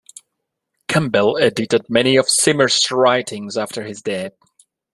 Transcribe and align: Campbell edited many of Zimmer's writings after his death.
Campbell 0.87 1.37
edited 1.37 1.87
many 1.87 2.15
of 2.17 2.27
Zimmer's 2.27 2.89
writings 2.89 3.55
after 3.55 3.83
his 3.83 4.01
death. 4.01 4.33